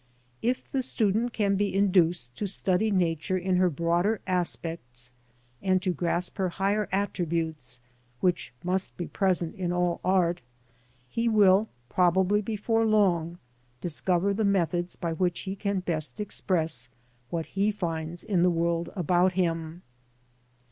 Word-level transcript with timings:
If 0.41 0.67
the 0.71 0.81
student 0.81 1.31
can 1.31 1.55
be 1.55 1.75
induced 1.75 2.35
to 2.37 2.47
study 2.47 2.89
Nature 2.89 3.37
in 3.37 3.57
her 3.57 3.69
broader 3.69 4.19
aspects, 4.25 5.11
and 5.61 5.79
to 5.83 5.93
grasp 5.93 6.39
her 6.39 6.49
higher 6.49 6.89
attributes, 6.91 7.81
which 8.19 8.51
must 8.63 8.97
be 8.97 9.05
present 9.05 9.53
in 9.53 9.71
all 9.71 10.01
art, 10.03 10.41
he 11.07 11.29
will, 11.29 11.69
probably 11.87 12.41
before 12.41 12.83
long, 12.83 13.37
discover 13.79 14.33
the 14.33 14.43
methods 14.43 14.95
by 14.95 15.13
which 15.13 15.41
he 15.41 15.55
can 15.55 15.81
best 15.81 16.19
express 16.19 16.89
what 17.29 17.45
he 17.45 17.69
finds 17.71 18.23
in 18.23 18.41
the 18.41 18.49
world 18.49 18.89
about 18.95 19.33
him. 19.33 19.83